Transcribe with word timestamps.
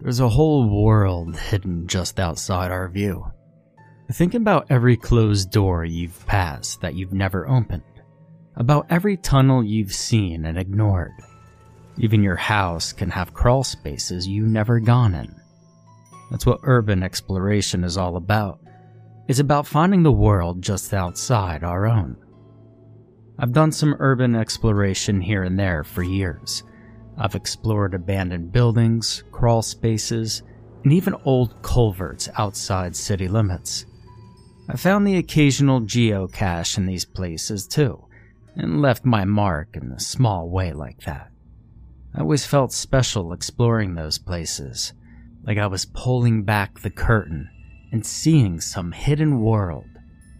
There's 0.00 0.20
a 0.20 0.28
whole 0.28 0.68
world 0.68 1.36
hidden 1.36 1.88
just 1.88 2.20
outside 2.20 2.70
our 2.70 2.88
view. 2.88 3.26
Think 4.12 4.34
about 4.34 4.66
every 4.70 4.96
closed 4.96 5.50
door 5.50 5.84
you've 5.84 6.24
passed 6.26 6.80
that 6.80 6.94
you've 6.94 7.12
never 7.12 7.48
opened, 7.48 7.82
about 8.54 8.86
every 8.90 9.16
tunnel 9.16 9.62
you've 9.62 9.92
seen 9.92 10.44
and 10.44 10.56
ignored. 10.56 11.12
Even 11.98 12.22
your 12.22 12.36
house 12.36 12.92
can 12.92 13.10
have 13.10 13.34
crawl 13.34 13.64
spaces 13.64 14.28
you've 14.28 14.48
never 14.48 14.78
gone 14.78 15.14
in. 15.14 15.34
That's 16.30 16.46
what 16.46 16.60
urban 16.62 17.02
exploration 17.02 17.82
is 17.82 17.96
all 17.96 18.16
about. 18.16 18.60
It's 19.26 19.40
about 19.40 19.66
finding 19.66 20.04
the 20.04 20.12
world 20.12 20.62
just 20.62 20.94
outside 20.94 21.64
our 21.64 21.86
own. 21.86 22.16
I've 23.38 23.52
done 23.52 23.72
some 23.72 23.96
urban 23.98 24.36
exploration 24.36 25.20
here 25.20 25.42
and 25.42 25.58
there 25.58 25.82
for 25.84 26.02
years. 26.02 26.62
I've 27.20 27.34
explored 27.34 27.94
abandoned 27.94 28.52
buildings, 28.52 29.24
crawl 29.32 29.62
spaces, 29.62 30.42
and 30.84 30.92
even 30.92 31.16
old 31.24 31.60
culverts 31.62 32.28
outside 32.36 32.94
city 32.94 33.26
limits. 33.26 33.86
I 34.68 34.76
found 34.76 35.06
the 35.06 35.16
occasional 35.16 35.80
geocache 35.80 36.78
in 36.78 36.86
these 36.86 37.04
places 37.04 37.66
too, 37.66 38.04
and 38.54 38.80
left 38.80 39.04
my 39.04 39.24
mark 39.24 39.70
in 39.74 39.90
a 39.90 39.98
small 39.98 40.48
way 40.48 40.72
like 40.72 41.00
that. 41.04 41.30
I 42.14 42.20
always 42.20 42.46
felt 42.46 42.72
special 42.72 43.32
exploring 43.32 43.94
those 43.94 44.18
places, 44.18 44.92
like 45.42 45.58
I 45.58 45.66
was 45.66 45.86
pulling 45.86 46.44
back 46.44 46.80
the 46.80 46.90
curtain 46.90 47.50
and 47.90 48.06
seeing 48.06 48.60
some 48.60 48.92
hidden 48.92 49.40
world 49.40 49.86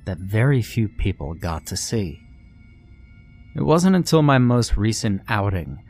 that 0.04 0.18
very 0.18 0.62
few 0.62 0.88
people 0.88 1.34
got 1.34 1.66
to 1.66 1.76
see. 1.76 2.20
It 3.56 3.62
wasn't 3.62 3.96
until 3.96 4.23
my 4.23 4.38
most 4.38 4.76
recent 4.76 5.23
outing 5.29 5.82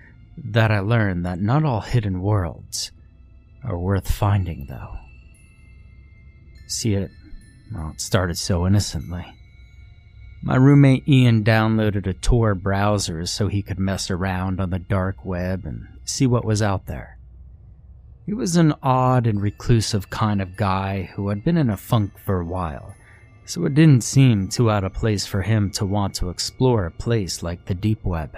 that 0.44 0.70
I 0.70 0.81
learned 0.81 1.25
that 1.27 1.41
not 1.41 1.64
all 1.64 1.81
hidden 1.81 2.20
worlds 2.20 2.92
are 3.64 3.78
worth 3.78 4.11
finding, 4.11 4.67
though. 4.69 4.94
See 6.67 6.94
it, 6.94 7.11
well, 7.72 7.91
it 7.91 8.00
started 8.00 8.36
so 8.36 8.66
innocently. 8.66 9.25
My 10.42 10.56
roommate 10.56 11.09
Ian 11.09 11.42
downloaded 11.42 12.06
a 12.06 12.14
Tor 12.14 12.55
browser 12.55 13.27
so 13.27 13.48
he 13.48 13.62
could 13.62 13.78
mess 13.78 14.11
around 14.11 14.61
on 14.61 14.70
the 14.70 14.78
dark 14.78 15.25
web 15.25 15.64
and 15.64 15.86
see 16.05 16.27
what 16.27 16.44
was 16.44 16.62
out 16.62 16.86
there. 16.86 17.19
He 18.25 18.34
was 18.34 18.56
an 18.56 18.75
odd 18.83 19.27
and 19.27 19.41
reclusive 19.41 20.11
kind 20.11 20.41
of 20.41 20.56
guy 20.56 21.11
who 21.14 21.28
had 21.31 21.42
been 21.44 21.56
in 21.56 21.70
a 21.70 21.77
funk 21.77 22.19
for 22.19 22.41
a 22.41 22.44
while 22.44 22.94
so 23.48 23.64
it 23.64 23.75
didn't 23.75 24.03
seem 24.03 24.47
too 24.47 24.70
out 24.70 24.84
of 24.84 24.92
place 24.92 25.25
for 25.25 25.41
him 25.41 25.70
to 25.70 25.86
want 25.86 26.14
to 26.14 26.28
explore 26.28 26.84
a 26.84 26.91
place 26.91 27.42
like 27.42 27.64
the 27.64 27.75
deep 27.75 28.05
web. 28.05 28.36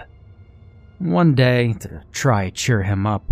One 1.01 1.35
day, 1.35 1.73
to 1.81 2.05
try 2.13 2.51
cheer 2.51 2.83
him 2.83 3.07
up, 3.07 3.25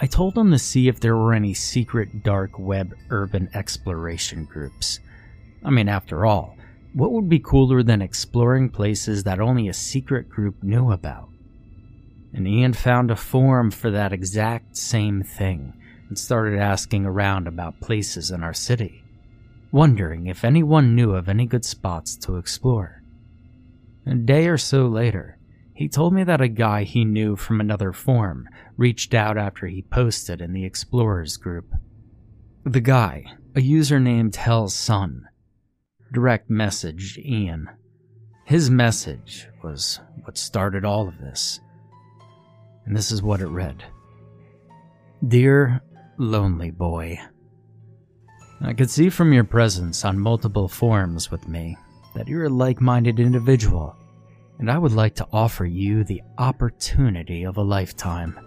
I 0.00 0.06
told 0.06 0.38
him 0.38 0.50
to 0.52 0.58
see 0.58 0.88
if 0.88 1.00
there 1.00 1.16
were 1.16 1.34
any 1.34 1.52
secret 1.52 2.22
dark 2.22 2.58
web 2.58 2.94
urban 3.10 3.50
exploration 3.52 4.46
groups. 4.46 5.00
I 5.62 5.70
mean, 5.70 5.88
after 5.88 6.24
all, 6.24 6.56
what 6.94 7.12
would 7.12 7.28
be 7.28 7.38
cooler 7.38 7.82
than 7.82 8.00
exploring 8.00 8.70
places 8.70 9.24
that 9.24 9.40
only 9.40 9.68
a 9.68 9.74
secret 9.74 10.28
group 10.30 10.62
knew 10.62 10.90
about? 10.92 11.28
And 12.32 12.48
Ian 12.48 12.72
found 12.72 13.10
a 13.10 13.16
forum 13.16 13.70
for 13.70 13.90
that 13.90 14.12
exact 14.12 14.76
same 14.76 15.22
thing 15.22 15.74
and 16.08 16.18
started 16.18 16.58
asking 16.58 17.04
around 17.04 17.46
about 17.46 17.80
places 17.80 18.30
in 18.30 18.42
our 18.42 18.54
city 18.54 19.04
wondering 19.74 20.28
if 20.28 20.44
anyone 20.44 20.94
knew 20.94 21.16
of 21.16 21.28
any 21.28 21.44
good 21.46 21.64
spots 21.64 22.14
to 22.14 22.36
explore. 22.36 23.02
A 24.06 24.14
day 24.14 24.46
or 24.46 24.56
so 24.56 24.86
later, 24.86 25.36
he 25.74 25.88
told 25.88 26.14
me 26.14 26.22
that 26.24 26.40
a 26.40 26.48
guy 26.48 26.84
he 26.84 27.04
knew 27.04 27.34
from 27.36 27.60
another 27.60 27.92
forum 27.92 28.48
reached 28.76 29.12
out 29.12 29.36
after 29.36 29.66
he 29.66 29.82
posted 29.82 30.40
in 30.40 30.52
the 30.52 30.64
Explorers 30.64 31.36
group. 31.36 31.66
The 32.64 32.80
guy, 32.80 33.24
a 33.54 33.60
user 33.60 33.98
named 33.98 34.36
Hell's 34.36 34.74
Son, 34.74 35.28
direct 36.12 36.48
messaged 36.48 37.18
Ian. 37.18 37.68
His 38.44 38.70
message 38.70 39.48
was 39.62 40.00
what 40.22 40.38
started 40.38 40.84
all 40.84 41.08
of 41.08 41.18
this. 41.18 41.60
And 42.86 42.96
this 42.96 43.10
is 43.10 43.22
what 43.22 43.40
it 43.40 43.48
read 43.48 43.82
Dear 45.26 45.82
Lonely 46.18 46.70
Boy, 46.70 47.18
I 48.60 48.72
could 48.72 48.90
see 48.90 49.10
from 49.10 49.32
your 49.32 49.44
presence 49.44 50.04
on 50.04 50.18
multiple 50.18 50.68
forums 50.68 51.30
with 51.30 51.48
me 51.48 51.76
that 52.14 52.28
you're 52.28 52.44
a 52.44 52.48
like 52.48 52.80
minded 52.80 53.18
individual, 53.18 53.96
and 54.58 54.70
I 54.70 54.78
would 54.78 54.92
like 54.92 55.14
to 55.16 55.28
offer 55.32 55.64
you 55.64 56.04
the 56.04 56.22
opportunity 56.38 57.44
of 57.44 57.56
a 57.56 57.62
lifetime. 57.62 58.38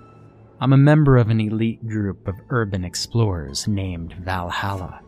I'm 0.60 0.74
a 0.74 0.78
member 0.78 1.18
of 1.18 1.30
an 1.30 1.40
elite 1.40 1.88
group 1.88 2.28
of 2.28 2.36
urban 2.50 2.84
explorers 2.84 3.68
named 3.68 4.14
Valhalla. 4.14 5.02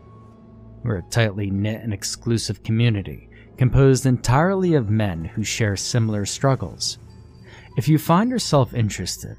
We're 0.83 0.97
a 0.97 1.09
tightly 1.09 1.49
knit 1.49 1.81
and 1.81 1.93
exclusive 1.93 2.63
community 2.63 3.29
composed 3.57 4.05
entirely 4.05 4.75
of 4.75 4.89
men 4.89 5.25
who 5.25 5.43
share 5.43 5.75
similar 5.75 6.25
struggles. 6.25 6.97
If 7.77 7.87
you 7.87 7.97
find 7.97 8.29
yourself 8.29 8.73
interested, 8.73 9.37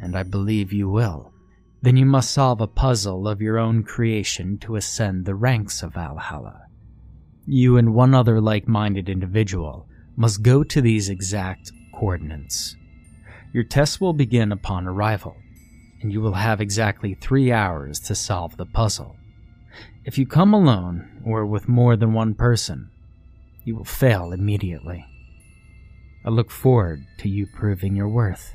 and 0.00 0.16
I 0.16 0.22
believe 0.22 0.72
you 0.72 0.88
will, 0.88 1.32
then 1.82 1.96
you 1.96 2.06
must 2.06 2.32
solve 2.32 2.60
a 2.60 2.66
puzzle 2.66 3.28
of 3.28 3.40
your 3.40 3.58
own 3.58 3.84
creation 3.84 4.58
to 4.58 4.76
ascend 4.76 5.24
the 5.24 5.34
ranks 5.34 5.82
of 5.82 5.94
Valhalla. 5.94 6.62
You 7.46 7.76
and 7.76 7.94
one 7.94 8.14
other 8.14 8.40
like 8.40 8.68
minded 8.68 9.08
individual 9.08 9.86
must 10.20 10.42
go 10.42 10.62
to 10.62 10.82
these 10.82 11.08
exact 11.08 11.72
coordinates. 11.94 12.76
Your 13.54 13.64
test 13.64 14.02
will 14.02 14.12
begin 14.12 14.52
upon 14.52 14.86
arrival, 14.86 15.34
and 16.02 16.12
you 16.12 16.20
will 16.20 16.34
have 16.34 16.60
exactly 16.60 17.14
three 17.14 17.50
hours 17.50 17.98
to 18.00 18.14
solve 18.14 18.58
the 18.58 18.66
puzzle. 18.66 19.16
If 20.04 20.18
you 20.18 20.26
come 20.26 20.52
alone 20.52 21.22
or 21.24 21.46
with 21.46 21.68
more 21.68 21.96
than 21.96 22.12
one 22.12 22.34
person, 22.34 22.90
you 23.64 23.74
will 23.74 23.86
fail 23.86 24.32
immediately. 24.32 25.06
I 26.22 26.28
look 26.28 26.50
forward 26.50 27.06
to 27.20 27.28
you 27.30 27.46
proving 27.46 27.96
your 27.96 28.08
worth. 28.08 28.52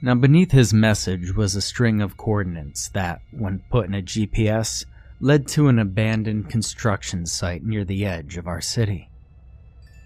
Now, 0.00 0.14
beneath 0.14 0.52
his 0.52 0.72
message 0.72 1.34
was 1.34 1.56
a 1.56 1.60
string 1.60 2.00
of 2.00 2.16
coordinates 2.16 2.88
that, 2.90 3.20
when 3.32 3.64
put 3.68 3.86
in 3.86 3.94
a 3.94 4.02
GPS, 4.02 4.84
led 5.18 5.48
to 5.48 5.66
an 5.66 5.80
abandoned 5.80 6.50
construction 6.50 7.26
site 7.26 7.64
near 7.64 7.84
the 7.84 8.06
edge 8.06 8.36
of 8.36 8.46
our 8.46 8.60
city. 8.60 9.08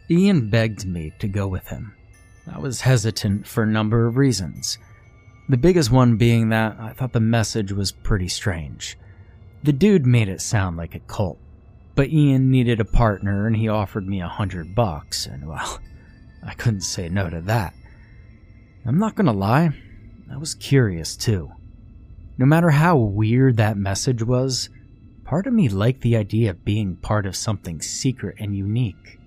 Ian 0.09 0.51
begged 0.51 0.87
me 0.87 1.13
to 1.19 1.27
go 1.27 1.49
with 1.49 1.69
him. 1.69 1.95
I 2.53 2.59
was 2.59 2.83
hesitant 2.83 3.47
for 3.47 3.65
a 3.65 3.67
number 3.67 4.07
of 4.07 4.17
reasons. 4.17 4.79
The 5.49 5.57
biggest 5.57 5.91
one 5.91 6.17
being 6.17 6.51
that 6.51 6.77
I 6.79 6.93
thought 6.93 7.13
the 7.13 7.21
message 7.21 7.73
was 7.73 7.91
pretty 7.91 8.29
strange. 8.29 8.97
The 9.65 9.73
dude 9.73 10.07
made 10.07 10.29
it 10.29 10.41
sound 10.41 10.77
like 10.77 10.95
a 10.95 11.01
cult, 11.01 11.39
but 11.97 12.11
Ian 12.11 12.51
needed 12.51 12.79
a 12.79 12.85
partner 12.85 13.47
and 13.49 13.57
he 13.57 13.69
offered 13.69 14.07
me 14.07 14.21
a 14.21 14.29
hundred 14.29 14.77
bucks, 14.77 15.27
and 15.27 15.49
well, 15.49 15.81
I 16.45 16.55
couldn't 16.55 16.83
say 16.83 17.09
no 17.09 17.29
to 17.29 17.41
that. 17.43 17.75
I'm 18.85 18.99
not 18.99 19.17
gonna 19.17 19.33
lie, 19.33 19.71
I 20.31 20.37
was 20.37 20.55
curious 20.55 21.17
too. 21.17 21.51
No 22.39 22.47
matter 22.47 22.71
how 22.71 22.97
weird 22.97 23.57
that 23.57 23.77
message 23.77 24.23
was, 24.23 24.69
part 25.25 25.49
of 25.49 25.53
me 25.55 25.69
liked 25.69 26.03
the 26.03 26.17
idea 26.17 26.51
of 26.51 26.65
being 26.65 26.97
part 26.97 27.27
of 27.27 27.35
something 27.35 27.81
secret 27.81 28.37
and 28.39 28.55
unique. 28.57 29.19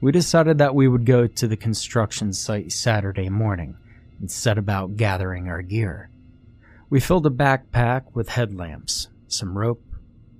We 0.00 0.12
decided 0.12 0.58
that 0.58 0.74
we 0.74 0.88
would 0.88 1.04
go 1.04 1.26
to 1.26 1.46
the 1.46 1.56
construction 1.56 2.32
site 2.32 2.72
Saturday 2.72 3.28
morning 3.28 3.76
and 4.18 4.30
set 4.30 4.56
about 4.56 4.96
gathering 4.96 5.48
our 5.48 5.60
gear. 5.60 6.10
We 6.88 7.00
filled 7.00 7.26
a 7.26 7.30
backpack 7.30 8.04
with 8.14 8.30
headlamps, 8.30 9.08
some 9.28 9.58
rope, 9.58 9.84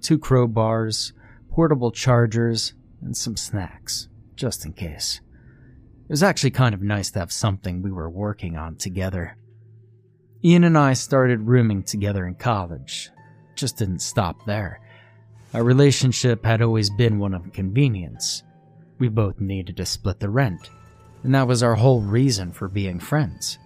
two 0.00 0.18
crowbars, 0.18 1.12
portable 1.50 1.90
chargers, 1.90 2.72
and 3.02 3.14
some 3.14 3.36
snacks, 3.36 4.08
just 4.34 4.64
in 4.64 4.72
case. 4.72 5.20
It 6.04 6.10
was 6.10 6.22
actually 6.22 6.52
kind 6.52 6.74
of 6.74 6.82
nice 6.82 7.10
to 7.12 7.18
have 7.18 7.30
something 7.30 7.82
we 7.82 7.92
were 7.92 8.10
working 8.10 8.56
on 8.56 8.76
together. 8.76 9.36
Ian 10.42 10.64
and 10.64 10.78
I 10.78 10.94
started 10.94 11.46
rooming 11.46 11.82
together 11.82 12.26
in 12.26 12.34
college. 12.34 13.10
Just 13.56 13.76
didn't 13.76 14.00
stop 14.00 14.46
there. 14.46 14.80
Our 15.52 15.62
relationship 15.62 16.44
had 16.46 16.62
always 16.62 16.88
been 16.88 17.18
one 17.18 17.34
of 17.34 17.52
convenience. 17.52 18.42
We 19.00 19.08
both 19.08 19.40
needed 19.40 19.78
to 19.78 19.86
split 19.86 20.20
the 20.20 20.28
rent, 20.28 20.70
and 21.24 21.34
that 21.34 21.48
was 21.48 21.62
our 21.62 21.74
whole 21.74 22.02
reason 22.02 22.52
for 22.52 22.68
being 22.68 23.00
friends. 23.00 23.58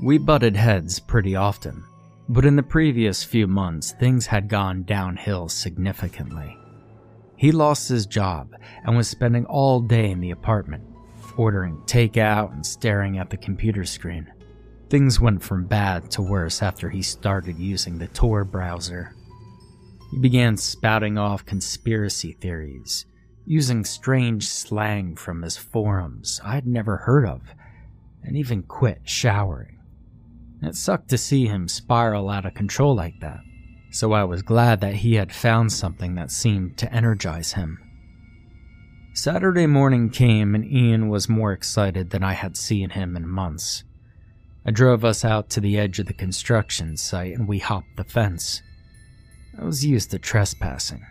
We 0.00 0.18
butted 0.18 0.54
heads 0.54 1.00
pretty 1.00 1.34
often, 1.34 1.82
but 2.28 2.44
in 2.44 2.54
the 2.54 2.62
previous 2.62 3.24
few 3.24 3.46
months, 3.46 3.92
things 3.92 4.26
had 4.26 4.48
gone 4.48 4.84
downhill 4.84 5.48
significantly. 5.48 6.56
He 7.36 7.50
lost 7.50 7.88
his 7.88 8.06
job 8.06 8.54
and 8.84 8.96
was 8.96 9.08
spending 9.08 9.46
all 9.46 9.80
day 9.80 10.10
in 10.10 10.20
the 10.20 10.32
apartment, 10.32 10.84
ordering 11.36 11.78
takeout 11.86 12.52
and 12.52 12.64
staring 12.64 13.18
at 13.18 13.30
the 13.30 13.36
computer 13.38 13.84
screen. 13.84 14.30
Things 14.90 15.18
went 15.18 15.42
from 15.42 15.66
bad 15.66 16.10
to 16.12 16.22
worse 16.22 16.62
after 16.62 16.90
he 16.90 17.02
started 17.02 17.58
using 17.58 17.98
the 17.98 18.08
Tor 18.08 18.44
browser. 18.44 19.14
He 20.10 20.18
began 20.18 20.58
spouting 20.58 21.16
off 21.16 21.46
conspiracy 21.46 22.32
theories, 22.32 23.06
using 23.46 23.84
strange 23.84 24.46
slang 24.46 25.16
from 25.16 25.42
his 25.42 25.56
forums 25.56 26.40
I'd 26.44 26.66
never 26.66 26.98
heard 26.98 27.26
of, 27.26 27.42
and 28.22 28.36
even 28.36 28.62
quit 28.62 29.02
showering. 29.04 29.78
It 30.62 30.76
sucked 30.76 31.10
to 31.10 31.18
see 31.18 31.46
him 31.46 31.68
spiral 31.68 32.30
out 32.30 32.46
of 32.46 32.54
control 32.54 32.94
like 32.94 33.20
that, 33.20 33.40
so 33.90 34.12
I 34.12 34.24
was 34.24 34.42
glad 34.42 34.80
that 34.80 34.96
he 34.96 35.14
had 35.14 35.32
found 35.32 35.72
something 35.72 36.14
that 36.14 36.30
seemed 36.30 36.78
to 36.78 36.92
energize 36.92 37.52
him. 37.52 37.78
Saturday 39.12 39.66
morning 39.66 40.10
came 40.10 40.54
and 40.54 40.64
Ian 40.64 41.08
was 41.08 41.28
more 41.28 41.52
excited 41.52 42.10
than 42.10 42.24
I 42.24 42.32
had 42.32 42.56
seen 42.56 42.90
him 42.90 43.16
in 43.16 43.28
months. 43.28 43.84
I 44.66 44.70
drove 44.70 45.04
us 45.04 45.24
out 45.24 45.50
to 45.50 45.60
the 45.60 45.78
edge 45.78 45.98
of 45.98 46.06
the 46.06 46.14
construction 46.14 46.96
site 46.96 47.34
and 47.34 47.46
we 47.46 47.58
hopped 47.58 47.96
the 47.96 48.04
fence. 48.04 48.62
I 49.56 49.64
was 49.64 49.84
used 49.84 50.10
to 50.10 50.18
trespassing. 50.18 51.06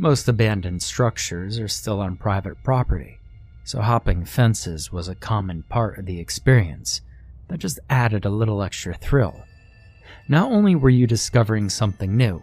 Most 0.00 0.28
abandoned 0.28 0.82
structures 0.82 1.58
are 1.58 1.68
still 1.68 2.00
on 2.00 2.16
private 2.16 2.64
property, 2.64 3.18
so 3.64 3.82
hopping 3.82 4.24
fences 4.24 4.90
was 4.90 5.08
a 5.08 5.14
common 5.14 5.62
part 5.64 5.98
of 5.98 6.06
the 6.06 6.18
experience 6.18 7.02
that 7.48 7.58
just 7.58 7.78
added 7.90 8.24
a 8.24 8.30
little 8.30 8.62
extra 8.62 8.94
thrill. 8.94 9.44
Not 10.26 10.50
only 10.50 10.74
were 10.74 10.88
you 10.88 11.06
discovering 11.06 11.68
something 11.68 12.16
new, 12.16 12.40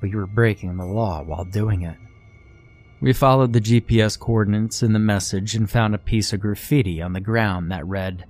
but 0.00 0.10
you 0.10 0.18
were 0.18 0.28
breaking 0.28 0.76
the 0.76 0.84
law 0.84 1.24
while 1.24 1.44
doing 1.44 1.82
it. 1.82 1.96
We 3.02 3.12
followed 3.12 3.54
the 3.54 3.60
GPS 3.60 4.16
coordinates 4.16 4.80
in 4.80 4.92
the 4.92 5.00
message 5.00 5.56
and 5.56 5.68
found 5.68 5.96
a 5.96 5.98
piece 5.98 6.32
of 6.32 6.38
graffiti 6.38 7.02
on 7.02 7.12
the 7.12 7.20
ground 7.20 7.72
that 7.72 7.84
read, 7.88 8.24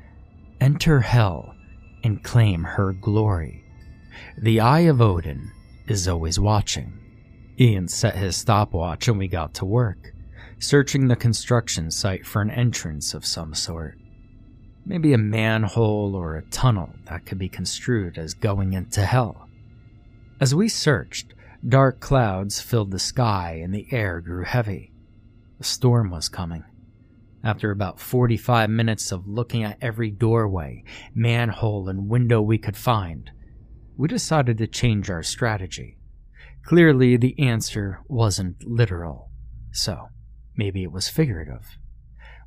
Enter 0.59 1.01
Hel 1.01 1.55
and 2.03 2.25
claim 2.25 2.65
her 2.65 2.95
glory. 2.95 3.63
The 4.39 4.61
Eye 4.61 4.89
of 4.89 5.03
Odin 5.03 5.53
is 5.87 6.09
always 6.09 6.41
watching. 6.41 6.99
Ian 7.61 7.89
set 7.89 8.15
his 8.15 8.37
stopwatch 8.37 9.09
and 9.09 9.19
we 9.19 9.27
got 9.27 9.53
to 9.55 9.65
work, 9.65 10.13
searching 10.61 11.09
the 11.09 11.17
construction 11.17 11.91
site 11.91 12.25
for 12.25 12.41
an 12.41 12.51
entrance 12.51 13.15
of 13.15 13.27
some 13.27 13.53
sort. 13.53 13.99
Maybe 14.87 15.13
a 15.13 15.19
manhole 15.19 16.15
or 16.15 16.37
a 16.37 16.43
tunnel 16.43 16.91
that 17.07 17.27
could 17.27 17.39
be 17.39 17.49
construed 17.49 18.17
as 18.17 18.33
going 18.33 18.75
into 18.75 19.05
hell. 19.05 19.49
As 20.41 20.55
we 20.55 20.69
searched, 20.69 21.35
dark 21.67 21.99
clouds 21.99 22.61
filled 22.61 22.93
the 22.93 22.99
sky 23.01 23.61
and 23.63 23.75
the 23.75 23.89
air 23.91 24.21
grew 24.21 24.45
heavy. 24.45 24.93
A 25.59 25.65
storm 25.65 26.11
was 26.11 26.29
coming. 26.29 26.63
After 27.43 27.73
about 27.73 27.99
45 27.99 28.71
minutes 28.71 29.11
of 29.11 29.27
looking 29.27 29.65
at 29.65 29.79
every 29.81 30.11
doorway, 30.11 30.85
manhole, 31.13 31.89
and 31.89 32.09
window 32.09 32.41
we 32.41 32.59
could 32.59 32.77
find, 32.77 33.33
we 33.97 34.07
decided 34.07 34.59
to 34.59 34.69
change 34.69 35.11
our 35.11 35.25
strategy. 35.25 35.98
Clearly, 36.65 37.17
the 37.17 37.39
answer 37.39 38.01
wasn't 38.09 38.65
literal, 38.65 39.31
so 39.73 40.09
maybe 40.57 40.83
it 40.83 40.93
was 40.93 41.09
figurative 41.09 41.79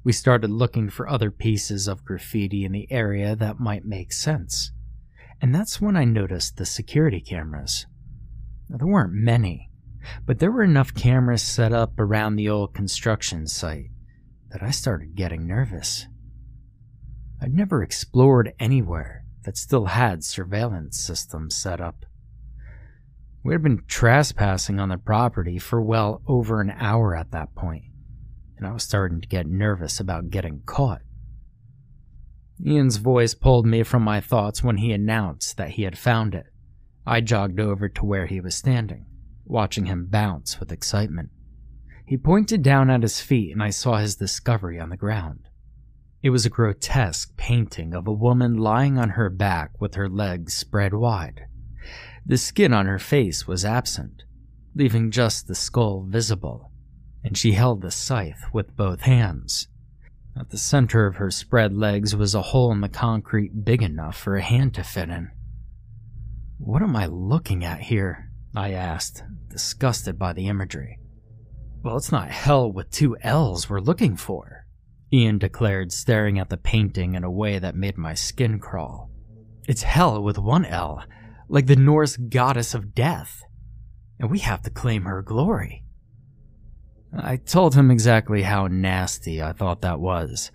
we 0.03 0.11
started 0.11 0.49
looking 0.49 0.89
for 0.89 1.07
other 1.07 1.29
pieces 1.29 1.87
of 1.87 2.03
graffiti 2.03 2.65
in 2.65 2.71
the 2.71 2.91
area 2.91 3.35
that 3.35 3.59
might 3.59 3.85
make 3.85 4.11
sense. 4.11 4.71
And 5.41 5.53
that's 5.53 5.81
when 5.81 5.95
I 5.95 6.05
noticed 6.05 6.57
the 6.57 6.65
security 6.65 7.21
cameras. 7.21 7.85
Now, 8.69 8.77
there 8.77 8.87
weren't 8.87 9.13
many, 9.13 9.69
but 10.25 10.39
there 10.39 10.51
were 10.51 10.63
enough 10.63 10.93
cameras 10.93 11.43
set 11.43 11.71
up 11.71 11.99
around 11.99 12.35
the 12.35 12.49
old 12.49 12.73
construction 12.73 13.47
site 13.47 13.91
that 14.49 14.63
I 14.63 14.71
started 14.71 15.15
getting 15.15 15.47
nervous. 15.47 16.07
I'd 17.41 17.53
never 17.53 17.83
explored 17.83 18.53
anywhere 18.59 19.23
that 19.43 19.57
still 19.57 19.85
had 19.85 20.23
surveillance 20.23 20.99
systems 20.99 21.55
set 21.55 21.81
up. 21.81 22.05
We 23.43 23.53
had 23.53 23.63
been 23.63 23.83
trespassing 23.87 24.79
on 24.79 24.89
the 24.89 24.97
property 24.97 25.57
for 25.57 25.81
well 25.81 26.21
over 26.27 26.61
an 26.61 26.71
hour 26.71 27.15
at 27.15 27.31
that 27.31 27.55
point 27.55 27.85
and 28.61 28.69
I 28.69 28.73
was 28.73 28.83
starting 28.83 29.21
to 29.21 29.27
get 29.27 29.47
nervous 29.47 29.99
about 29.99 30.29
getting 30.29 30.61
caught. 30.67 31.01
Ian's 32.63 32.97
voice 32.97 33.33
pulled 33.33 33.65
me 33.65 33.81
from 33.81 34.03
my 34.03 34.21
thoughts 34.21 34.63
when 34.63 34.77
he 34.77 34.91
announced 34.91 35.57
that 35.57 35.71
he 35.71 35.81
had 35.81 35.97
found 35.97 36.35
it. 36.35 36.45
I 37.03 37.21
jogged 37.21 37.59
over 37.59 37.89
to 37.89 38.05
where 38.05 38.27
he 38.27 38.39
was 38.39 38.53
standing, 38.53 39.07
watching 39.45 39.85
him 39.85 40.05
bounce 40.05 40.59
with 40.59 40.71
excitement. 40.71 41.31
He 42.05 42.17
pointed 42.17 42.61
down 42.61 42.91
at 42.91 43.01
his 43.01 43.19
feet, 43.19 43.51
and 43.51 43.63
I 43.63 43.71
saw 43.71 43.97
his 43.97 44.15
discovery 44.15 44.79
on 44.79 44.89
the 44.89 44.97
ground. 44.97 45.47
It 46.21 46.29
was 46.29 46.45
a 46.45 46.51
grotesque 46.51 47.35
painting 47.37 47.95
of 47.95 48.05
a 48.05 48.13
woman 48.13 48.57
lying 48.57 48.99
on 48.99 49.09
her 49.11 49.31
back 49.31 49.81
with 49.81 49.95
her 49.95 50.07
legs 50.07 50.53
spread 50.53 50.93
wide. 50.93 51.47
The 52.25 52.37
skin 52.37 52.73
on 52.73 52.85
her 52.85 52.99
face 52.99 53.47
was 53.47 53.65
absent, 53.65 54.23
leaving 54.75 55.11
just 55.11 55.47
the 55.47 55.55
skull 55.55 56.05
visible 56.07 56.71
and 57.23 57.37
she 57.37 57.51
held 57.53 57.81
the 57.81 57.91
scythe 57.91 58.43
with 58.53 58.75
both 58.75 59.01
hands. 59.01 59.67
At 60.37 60.49
the 60.49 60.57
center 60.57 61.05
of 61.05 61.17
her 61.17 61.29
spread 61.29 61.73
legs 61.73 62.15
was 62.15 62.33
a 62.33 62.41
hole 62.41 62.71
in 62.71 62.81
the 62.81 62.89
concrete 62.89 63.63
big 63.63 63.83
enough 63.83 64.17
for 64.17 64.35
a 64.35 64.41
hand 64.41 64.73
to 64.75 64.83
fit 64.83 65.09
in. 65.09 65.31
What 66.57 66.81
am 66.81 66.95
I 66.95 67.07
looking 67.07 67.63
at 67.63 67.81
here? 67.81 68.31
I 68.55 68.71
asked, 68.71 69.23
disgusted 69.49 70.17
by 70.17 70.33
the 70.33 70.47
imagery. 70.47 70.99
Well, 71.83 71.97
it's 71.97 72.11
not 72.11 72.29
hell 72.29 72.71
with 72.71 72.91
two 72.91 73.17
L's 73.21 73.69
we're 73.69 73.79
looking 73.79 74.15
for, 74.15 74.65
Ian 75.11 75.37
declared, 75.37 75.91
staring 75.91 76.39
at 76.39 76.49
the 76.49 76.57
painting 76.57 77.15
in 77.15 77.23
a 77.23 77.31
way 77.31 77.59
that 77.59 77.75
made 77.75 77.97
my 77.97 78.13
skin 78.13 78.59
crawl. 78.59 79.09
It's 79.67 79.83
hell 79.83 80.21
with 80.21 80.37
one 80.37 80.65
L, 80.65 81.03
like 81.51 81.67
the 81.67 81.75
Norse 81.75 82.15
goddess 82.15 82.73
of 82.73 82.95
death, 82.95 83.43
and 84.17 84.31
we 84.31 84.39
have 84.39 84.61
to 84.61 84.69
claim 84.69 85.03
her 85.03 85.21
glory. 85.21 85.83
I 87.13 87.35
told 87.35 87.75
him 87.75 87.91
exactly 87.91 88.43
how 88.43 88.67
nasty 88.67 89.41
I 89.41 89.51
thought 89.51 89.81
that 89.81 89.99
was, 89.99 90.49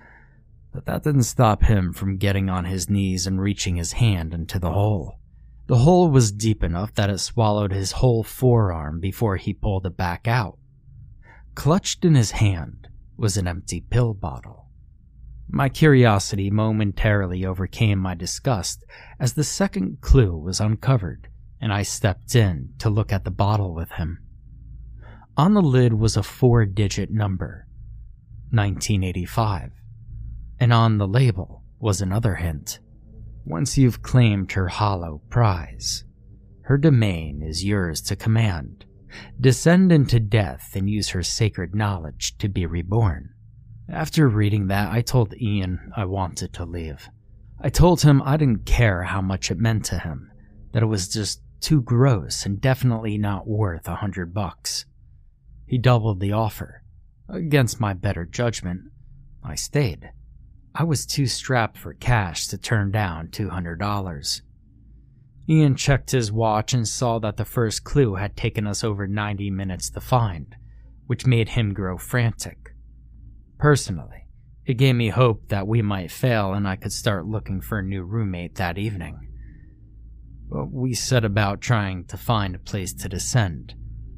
but 0.72 0.86
that 0.86 1.04
didn't 1.04 1.24
stop 1.24 1.64
him 1.64 1.92
from 1.92 2.16
getting 2.16 2.48
on 2.48 2.64
his 2.64 2.88
knees 2.88 3.26
and 3.26 3.38
reaching 3.38 3.76
his 3.76 3.92
hand 3.92 4.32
into 4.32 4.58
the 4.58 4.72
hole. 4.72 5.18
The 5.66 5.78
hole 5.78 6.10
was 6.10 6.32
deep 6.32 6.64
enough 6.64 6.94
that 6.94 7.10
it 7.10 7.18
swallowed 7.18 7.72
his 7.72 7.92
whole 7.92 8.22
forearm 8.22 8.98
before 8.98 9.36
he 9.36 9.52
pulled 9.52 9.84
it 9.84 9.98
back 9.98 10.26
out. 10.26 10.56
Clutched 11.54 12.06
in 12.06 12.14
his 12.14 12.30
hand 12.30 12.88
was 13.18 13.36
an 13.36 13.46
empty 13.46 13.82
pill 13.82 14.14
bottle. 14.14 14.65
My 15.48 15.68
curiosity 15.68 16.50
momentarily 16.50 17.46
overcame 17.46 17.98
my 17.98 18.14
disgust 18.14 18.84
as 19.20 19.34
the 19.34 19.44
second 19.44 20.00
clue 20.00 20.36
was 20.36 20.60
uncovered, 20.60 21.28
and 21.60 21.72
I 21.72 21.82
stepped 21.82 22.34
in 22.34 22.74
to 22.78 22.90
look 22.90 23.12
at 23.12 23.24
the 23.24 23.30
bottle 23.30 23.74
with 23.74 23.92
him. 23.92 24.18
On 25.36 25.54
the 25.54 25.62
lid 25.62 25.92
was 25.92 26.16
a 26.16 26.22
four 26.22 26.64
digit 26.64 27.10
number 27.10 27.66
1985. 28.50 29.72
And 30.58 30.72
on 30.72 30.98
the 30.98 31.06
label 31.06 31.62
was 31.78 32.00
another 32.00 32.36
hint. 32.36 32.80
Once 33.44 33.76
you've 33.78 34.02
claimed 34.02 34.52
her 34.52 34.68
hollow 34.68 35.20
prize, 35.28 36.04
her 36.62 36.78
domain 36.78 37.42
is 37.42 37.64
yours 37.64 38.00
to 38.02 38.16
command. 38.16 38.84
Descend 39.40 39.92
into 39.92 40.18
death 40.18 40.72
and 40.74 40.90
use 40.90 41.10
her 41.10 41.22
sacred 41.22 41.74
knowledge 41.74 42.36
to 42.38 42.48
be 42.48 42.66
reborn. 42.66 43.30
After 43.88 44.28
reading 44.28 44.66
that, 44.66 44.90
I 44.90 45.00
told 45.00 45.34
Ian 45.40 45.92
I 45.96 46.04
wanted 46.06 46.52
to 46.54 46.64
leave. 46.64 47.08
I 47.60 47.68
told 47.68 48.02
him 48.02 48.20
I 48.22 48.36
didn't 48.36 48.66
care 48.66 49.04
how 49.04 49.20
much 49.20 49.50
it 49.50 49.58
meant 49.58 49.84
to 49.86 49.98
him, 49.98 50.30
that 50.72 50.82
it 50.82 50.86
was 50.86 51.08
just 51.08 51.40
too 51.60 51.80
gross 51.80 52.44
and 52.44 52.60
definitely 52.60 53.16
not 53.16 53.46
worth 53.46 53.88
a 53.88 53.96
hundred 53.96 54.34
bucks. 54.34 54.86
He 55.66 55.78
doubled 55.78 56.20
the 56.20 56.32
offer. 56.32 56.82
Against 57.28 57.80
my 57.80 57.92
better 57.92 58.24
judgment, 58.24 58.82
I 59.42 59.54
stayed. 59.54 60.10
I 60.74 60.84
was 60.84 61.06
too 61.06 61.26
strapped 61.26 61.78
for 61.78 61.94
cash 61.94 62.48
to 62.48 62.58
turn 62.58 62.90
down 62.90 63.28
$200. 63.28 64.40
Ian 65.48 65.76
checked 65.76 66.10
his 66.10 66.32
watch 66.32 66.74
and 66.74 66.86
saw 66.86 67.18
that 67.20 67.36
the 67.36 67.44
first 67.44 67.84
clue 67.84 68.16
had 68.16 68.36
taken 68.36 68.66
us 68.66 68.84
over 68.84 69.06
90 69.06 69.50
minutes 69.50 69.90
to 69.90 70.00
find, 70.00 70.56
which 71.06 71.26
made 71.26 71.50
him 71.50 71.72
grow 71.72 71.96
frantic. 71.96 72.65
Personally, 73.58 74.26
it 74.64 74.74
gave 74.74 74.94
me 74.94 75.08
hope 75.08 75.48
that 75.48 75.66
we 75.66 75.82
might 75.82 76.10
fail 76.10 76.52
and 76.52 76.66
I 76.66 76.76
could 76.76 76.92
start 76.92 77.26
looking 77.26 77.60
for 77.60 77.78
a 77.78 77.82
new 77.82 78.02
roommate 78.02 78.56
that 78.56 78.78
evening. 78.78 79.28
But 80.48 80.70
we 80.70 80.94
set 80.94 81.24
about 81.24 81.60
trying 81.60 82.04
to 82.06 82.16
find 82.16 82.54
a 82.54 82.58
place 82.58 82.92
to 82.94 83.08
descend 83.08 83.74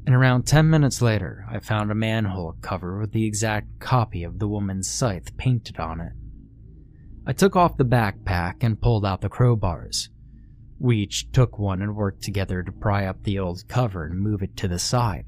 and 0.09 0.15
around 0.15 0.47
10 0.47 0.67
minutes 0.67 1.03
later, 1.03 1.45
I 1.47 1.59
found 1.59 1.91
a 1.91 1.95
manhole 1.95 2.55
cover 2.61 2.99
with 2.99 3.11
the 3.11 3.25
exact 3.25 3.67
copy 3.79 4.23
of 4.23 4.39
the 4.39 4.47
woman's 4.47 4.89
scythe 4.89 5.37
painted 5.37 5.79
on 5.79 6.01
it. 6.01 6.13
I 7.27 7.33
took 7.33 7.55
off 7.55 7.77
the 7.77 7.85
backpack 7.85 8.55
and 8.61 8.81
pulled 8.81 9.05
out 9.05 9.21
the 9.21 9.29
crowbars. 9.29 10.09
We 10.79 10.97
each 10.97 11.31
took 11.31 11.59
one 11.59 11.83
and 11.83 11.95
worked 11.95 12.23
together 12.23 12.63
to 12.63 12.71
pry 12.71 13.05
up 13.05 13.21
the 13.21 13.37
old 13.37 13.67
cover 13.67 14.05
and 14.05 14.19
move 14.19 14.41
it 14.41 14.57
to 14.57 14.67
the 14.67 14.79
side. 14.79 15.25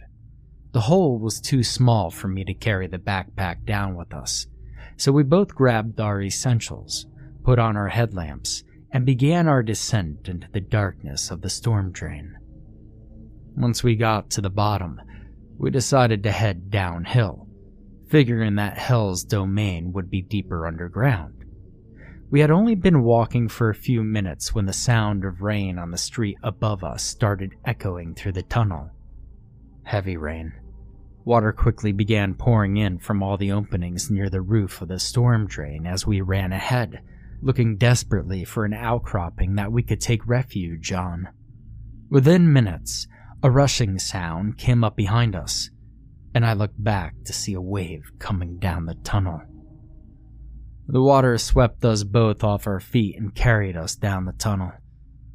The 0.73 0.81
hole 0.81 1.19
was 1.19 1.41
too 1.41 1.63
small 1.63 2.09
for 2.09 2.29
me 2.29 2.45
to 2.45 2.53
carry 2.53 2.87
the 2.87 2.97
backpack 2.97 3.65
down 3.65 3.95
with 3.95 4.13
us, 4.13 4.47
so 4.95 5.11
we 5.11 5.23
both 5.23 5.53
grabbed 5.53 5.99
our 5.99 6.21
essentials, 6.21 7.07
put 7.43 7.59
on 7.59 7.75
our 7.75 7.89
headlamps, 7.89 8.63
and 8.89 9.05
began 9.05 9.49
our 9.49 9.63
descent 9.63 10.29
into 10.29 10.47
the 10.53 10.61
darkness 10.61 11.29
of 11.29 11.41
the 11.41 11.49
storm 11.49 11.91
drain. 11.91 12.37
Once 13.57 13.83
we 13.83 13.95
got 13.95 14.29
to 14.29 14.39
the 14.39 14.49
bottom, 14.49 15.01
we 15.57 15.69
decided 15.69 16.23
to 16.23 16.31
head 16.31 16.69
downhill, 16.69 17.47
figuring 18.07 18.55
that 18.55 18.77
Hel's 18.77 19.25
domain 19.25 19.91
would 19.91 20.09
be 20.09 20.21
deeper 20.21 20.65
underground. 20.65 21.43
We 22.29 22.39
had 22.39 22.49
only 22.49 22.75
been 22.75 23.03
walking 23.03 23.49
for 23.49 23.69
a 23.69 23.75
few 23.75 24.03
minutes 24.03 24.55
when 24.55 24.67
the 24.67 24.73
sound 24.73 25.25
of 25.25 25.41
rain 25.41 25.77
on 25.77 25.91
the 25.91 25.97
street 25.97 26.37
above 26.41 26.81
us 26.81 27.03
started 27.03 27.55
echoing 27.65 28.15
through 28.15 28.31
the 28.31 28.43
tunnel. 28.43 28.89
Heavy 29.83 30.15
rain. 30.15 30.53
Water 31.31 31.53
quickly 31.53 31.93
began 31.93 32.33
pouring 32.33 32.75
in 32.75 32.99
from 32.99 33.23
all 33.23 33.37
the 33.37 33.53
openings 33.53 34.11
near 34.11 34.29
the 34.29 34.41
roof 34.41 34.81
of 34.81 34.89
the 34.89 34.99
storm 34.99 35.47
drain 35.47 35.87
as 35.87 36.05
we 36.05 36.19
ran 36.19 36.51
ahead, 36.51 37.01
looking 37.41 37.77
desperately 37.77 38.43
for 38.43 38.65
an 38.65 38.73
outcropping 38.73 39.55
that 39.55 39.71
we 39.71 39.81
could 39.81 40.01
take 40.01 40.27
refuge 40.27 40.91
on. 40.91 41.29
Within 42.09 42.51
minutes, 42.51 43.07
a 43.41 43.49
rushing 43.49 43.97
sound 43.97 44.57
came 44.57 44.83
up 44.83 44.97
behind 44.97 45.33
us, 45.33 45.69
and 46.35 46.45
I 46.45 46.51
looked 46.51 46.83
back 46.83 47.15
to 47.23 47.31
see 47.31 47.53
a 47.53 47.61
wave 47.61 48.11
coming 48.19 48.57
down 48.57 48.85
the 48.85 48.95
tunnel. 48.95 49.41
The 50.85 51.01
water 51.01 51.37
swept 51.37 51.85
us 51.85 52.03
both 52.03 52.43
off 52.43 52.67
our 52.67 52.81
feet 52.81 53.15
and 53.17 53.33
carried 53.33 53.77
us 53.77 53.95
down 53.95 54.25
the 54.25 54.33
tunnel. 54.33 54.73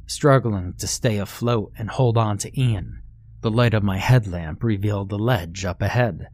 Struggling 0.05 0.75
to 0.77 0.85
stay 0.85 1.17
afloat 1.17 1.71
and 1.75 1.89
hold 1.89 2.19
on 2.19 2.37
to 2.37 2.61
Ian, 2.61 3.01
the 3.41 3.51
light 3.51 3.73
of 3.73 3.83
my 3.83 3.97
headlamp 3.97 4.63
revealed 4.63 5.09
the 5.09 5.17
ledge 5.17 5.65
up 5.65 5.81
ahead. 5.81 6.27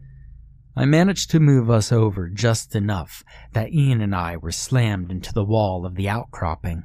I 0.75 0.85
managed 0.85 1.29
to 1.31 1.39
move 1.39 1.69
us 1.69 1.91
over 1.91 2.29
just 2.29 2.75
enough 2.75 3.23
that 3.51 3.71
Ian 3.71 4.01
and 4.01 4.15
I 4.15 4.37
were 4.37 4.51
slammed 4.51 5.11
into 5.11 5.31
the 5.31 5.43
wall 5.43 5.85
of 5.85 5.95
the 5.95 6.09
outcropping. 6.09 6.83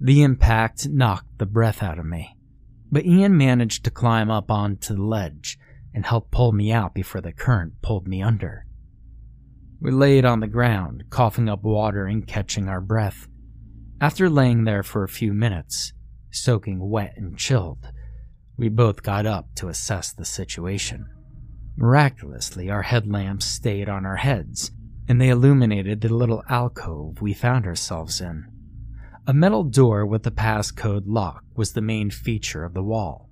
The 0.00 0.22
impact 0.22 0.88
knocked 0.88 1.38
the 1.38 1.46
breath 1.46 1.82
out 1.82 1.98
of 1.98 2.06
me, 2.06 2.36
but 2.90 3.06
Ian 3.06 3.36
managed 3.36 3.84
to 3.84 3.90
climb 3.90 4.30
up 4.30 4.50
onto 4.50 4.94
the 4.94 5.02
ledge 5.02 5.58
and 5.94 6.04
help 6.04 6.30
pull 6.30 6.52
me 6.52 6.72
out 6.72 6.94
before 6.94 7.20
the 7.20 7.32
current 7.32 7.74
pulled 7.82 8.08
me 8.08 8.22
under. 8.22 8.66
We 9.80 9.90
laid 9.90 10.24
on 10.24 10.40
the 10.40 10.46
ground, 10.46 11.04
coughing 11.10 11.48
up 11.48 11.62
water 11.62 12.06
and 12.06 12.26
catching 12.26 12.68
our 12.68 12.80
breath. 12.80 13.28
After 14.00 14.28
laying 14.28 14.64
there 14.64 14.82
for 14.82 15.04
a 15.04 15.08
few 15.08 15.32
minutes, 15.32 15.92
soaking 16.30 16.78
wet 16.88 17.14
and 17.16 17.36
chilled, 17.36 17.92
we 18.62 18.68
both 18.68 19.02
got 19.02 19.26
up 19.26 19.52
to 19.56 19.66
assess 19.66 20.12
the 20.12 20.24
situation. 20.24 21.04
Miraculously, 21.76 22.70
our 22.70 22.82
headlamps 22.82 23.44
stayed 23.44 23.88
on 23.88 24.06
our 24.06 24.14
heads, 24.14 24.70
and 25.08 25.20
they 25.20 25.30
illuminated 25.30 26.00
the 26.00 26.14
little 26.14 26.44
alcove 26.48 27.20
we 27.20 27.34
found 27.34 27.66
ourselves 27.66 28.20
in. 28.20 28.46
A 29.26 29.34
metal 29.34 29.64
door 29.64 30.06
with 30.06 30.24
a 30.28 30.30
passcode 30.30 31.02
lock 31.06 31.42
was 31.56 31.72
the 31.72 31.80
main 31.80 32.08
feature 32.08 32.62
of 32.62 32.72
the 32.72 32.84
wall, 32.84 33.28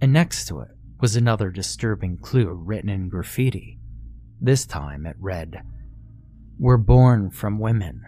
and 0.00 0.10
next 0.10 0.48
to 0.48 0.60
it 0.60 0.70
was 1.02 1.16
another 1.16 1.50
disturbing 1.50 2.16
clue 2.16 2.48
written 2.48 2.88
in 2.88 3.10
graffiti. 3.10 3.78
This 4.40 4.64
time 4.64 5.04
it 5.04 5.16
read, 5.18 5.62
we're 6.58 6.78
born 6.78 7.30
from 7.30 7.58
women 7.58 8.06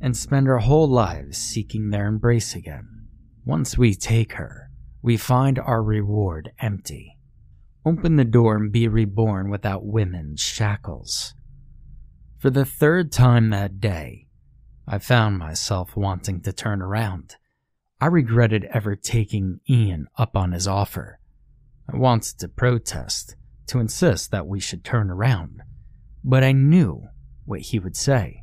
and 0.00 0.16
spend 0.16 0.48
our 0.48 0.60
whole 0.60 0.88
lives 0.88 1.36
seeking 1.36 1.90
their 1.90 2.06
embrace 2.06 2.54
again. 2.54 3.06
Once 3.44 3.76
we 3.76 3.94
take 3.94 4.32
her, 4.32 4.65
we 5.06 5.16
find 5.16 5.56
our 5.56 5.84
reward 5.84 6.50
empty. 6.58 7.16
Open 7.84 8.16
the 8.16 8.24
door 8.24 8.56
and 8.56 8.72
be 8.72 8.88
reborn 8.88 9.48
without 9.48 9.86
women's 9.86 10.40
shackles. 10.40 11.32
For 12.38 12.50
the 12.50 12.64
third 12.64 13.12
time 13.12 13.50
that 13.50 13.80
day, 13.80 14.26
I 14.84 14.98
found 14.98 15.38
myself 15.38 15.94
wanting 15.94 16.40
to 16.40 16.52
turn 16.52 16.82
around. 16.82 17.36
I 18.00 18.06
regretted 18.06 18.64
ever 18.74 18.96
taking 18.96 19.60
Ian 19.70 20.08
up 20.18 20.36
on 20.36 20.50
his 20.50 20.66
offer. 20.66 21.20
I 21.88 21.96
wanted 21.96 22.40
to 22.40 22.48
protest, 22.48 23.36
to 23.68 23.78
insist 23.78 24.32
that 24.32 24.48
we 24.48 24.58
should 24.58 24.82
turn 24.82 25.08
around, 25.08 25.62
but 26.24 26.42
I 26.42 26.50
knew 26.50 27.06
what 27.44 27.60
he 27.60 27.78
would 27.78 27.96
say. 27.96 28.42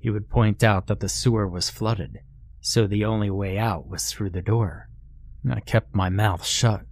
He 0.00 0.10
would 0.10 0.28
point 0.28 0.64
out 0.64 0.88
that 0.88 0.98
the 0.98 1.08
sewer 1.08 1.46
was 1.46 1.70
flooded, 1.70 2.18
so 2.60 2.88
the 2.88 3.04
only 3.04 3.30
way 3.30 3.56
out 3.56 3.86
was 3.86 4.10
through 4.10 4.30
the 4.30 4.42
door. 4.42 4.88
I 5.50 5.60
kept 5.60 5.94
my 5.94 6.08
mouth 6.08 6.44
shut. 6.44 6.82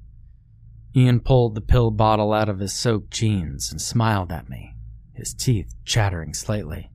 Ian 0.95 1.21
pulled 1.21 1.54
the 1.54 1.61
pill 1.61 1.90
bottle 1.90 2.33
out 2.33 2.49
of 2.49 2.59
his 2.59 2.73
soaked 2.73 3.11
jeans 3.11 3.71
and 3.71 3.80
smiled 3.80 4.33
at 4.33 4.49
me, 4.49 4.76
his 5.14 5.35
teeth 5.35 5.75
chattering 5.85 6.35
slightly. 6.35 6.90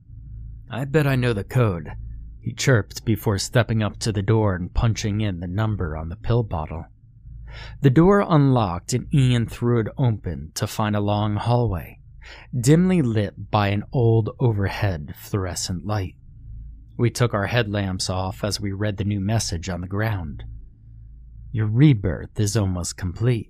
I 0.70 0.86
bet 0.86 1.08
I 1.08 1.16
know 1.16 1.34
the 1.34 1.44
code, 1.44 1.92
he 2.42 2.54
chirped 2.54 3.06
before 3.06 3.38
stepping 3.38 3.82
up 3.82 3.98
to 4.00 4.12
the 4.12 4.22
door 4.22 4.56
and 4.56 4.74
punching 4.74 5.22
in 5.22 5.40
the 5.40 5.48
number 5.48 5.96
on 5.96 6.10
the 6.10 6.16
pill 6.16 6.44
bottle. 6.44 6.86
The 7.82 7.90
door 7.90 8.26
unlocked 8.28 8.94
and 8.94 9.14
Ian 9.14 9.48
threw 9.48 9.80
it 9.80 9.88
open 9.98 10.52
to 10.56 10.68
find 10.68 10.96
a 10.96 11.00
long 11.02 11.38
hallway 11.38 12.00
dimly 12.58 13.02
lit 13.02 13.52
by 13.52 13.70
an 13.70 13.84
old 13.92 14.30
overhead 14.40 15.14
fluorescent 15.18 15.86
light. 15.86 16.16
We 16.98 17.10
took 17.10 17.34
our 17.34 17.48
headlamps 17.48 18.10
off 18.10 18.44
as 18.44 18.60
we 18.60 18.72
read 18.72 18.98
the 18.98 19.04
new 19.04 19.20
message 19.20 19.70
on 19.70 19.82
the 19.82 19.88
ground. 19.88 20.44
Your 21.56 21.68
rebirth 21.68 22.38
is 22.38 22.58
almost 22.58 22.98
complete. 22.98 23.50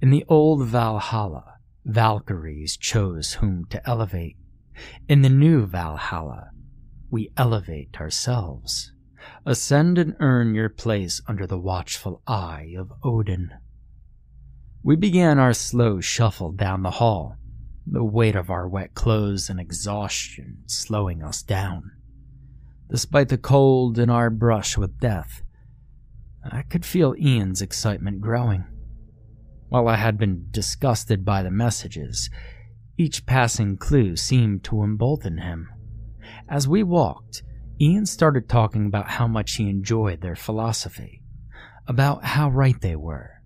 In 0.00 0.10
the 0.10 0.24
old 0.26 0.66
Valhalla, 0.66 1.58
Valkyries 1.84 2.76
chose 2.76 3.34
whom 3.34 3.64
to 3.66 3.88
elevate. 3.88 4.36
In 5.08 5.22
the 5.22 5.28
new 5.28 5.64
Valhalla, 5.64 6.50
we 7.12 7.30
elevate 7.36 8.00
ourselves. 8.00 8.90
Ascend 9.46 9.98
and 9.98 10.16
earn 10.18 10.56
your 10.56 10.68
place 10.68 11.20
under 11.28 11.46
the 11.46 11.60
watchful 11.60 12.22
eye 12.26 12.74
of 12.76 12.92
Odin. 13.04 13.50
We 14.82 14.96
began 14.96 15.38
our 15.38 15.52
slow 15.52 16.00
shuffle 16.00 16.50
down 16.50 16.82
the 16.82 16.90
hall, 16.90 17.36
the 17.86 18.02
weight 18.02 18.34
of 18.34 18.50
our 18.50 18.68
wet 18.68 18.94
clothes 18.94 19.48
and 19.48 19.60
exhaustion 19.60 20.64
slowing 20.66 21.22
us 21.22 21.40
down. 21.44 21.92
Despite 22.90 23.28
the 23.28 23.38
cold 23.38 23.96
and 23.96 24.10
our 24.10 24.28
brush 24.28 24.76
with 24.76 24.98
death, 24.98 25.40
I 26.44 26.62
could 26.62 26.84
feel 26.84 27.14
Ian's 27.18 27.62
excitement 27.62 28.20
growing. 28.20 28.64
While 29.68 29.88
I 29.88 29.96
had 29.96 30.18
been 30.18 30.48
disgusted 30.50 31.24
by 31.24 31.42
the 31.42 31.50
messages, 31.50 32.28
each 32.98 33.24
passing 33.24 33.76
clue 33.76 34.16
seemed 34.16 34.64
to 34.64 34.82
embolden 34.82 35.38
him. 35.38 35.68
As 36.48 36.68
we 36.68 36.82
walked, 36.82 37.42
Ian 37.80 38.06
started 38.06 38.48
talking 38.48 38.86
about 38.86 39.10
how 39.10 39.26
much 39.26 39.54
he 39.54 39.68
enjoyed 39.68 40.20
their 40.20 40.36
philosophy, 40.36 41.22
about 41.86 42.24
how 42.24 42.50
right 42.50 42.78
they 42.80 42.96
were, 42.96 43.40